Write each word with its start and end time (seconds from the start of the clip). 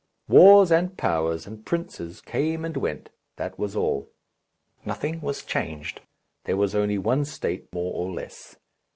Wars 0.27 0.71
and 0.71 0.97
powers 0.97 1.45
and 1.45 1.63
princes 1.63 2.21
came 2.21 2.65
and 2.65 2.75
went, 2.75 3.11
that 3.35 3.59
was 3.59 3.75
all. 3.75 4.09
Nothing 4.83 5.21
was 5.21 5.45
changed, 5.45 6.01
there 6.45 6.57
was 6.57 6.73
only 6.73 6.97
one 6.97 7.23
state 7.23 7.69
the 7.69 7.75
more 7.77 7.93
or 7.93 8.11
less. 8.11 8.55